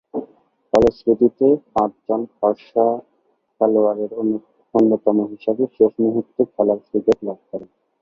[0.73, 2.87] ফলশ্রুতিতে পাঁচজন খসড়া
[3.61, 4.11] খেলোয়াড়ের
[4.73, 7.69] অন্যতম হিসেবে শেষ মুহুর্তে খেলার সুযোগ লাভ করেন।